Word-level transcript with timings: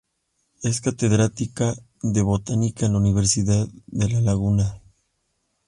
Es 0.63 0.81
catedrática 0.81 1.75
de 2.01 2.23
Botánica 2.23 2.87
en 2.87 2.93
la 2.93 2.97
Universidad 2.97 3.67
de 3.85 4.09
La 4.09 4.19
Laguna. 4.21 4.81